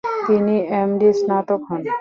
[0.25, 1.81] তিনি এম.ডি স্নাতক হন।